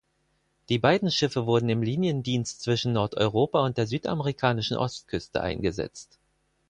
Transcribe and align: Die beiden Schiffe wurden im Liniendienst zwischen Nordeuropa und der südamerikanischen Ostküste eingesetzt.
Die 0.69 0.79
beiden 0.79 1.11
Schiffe 1.11 1.45
wurden 1.45 1.69
im 1.69 1.83
Liniendienst 1.83 2.63
zwischen 2.63 2.93
Nordeuropa 2.93 3.63
und 3.63 3.77
der 3.77 3.85
südamerikanischen 3.85 4.75
Ostküste 4.77 5.41
eingesetzt. 5.41 6.17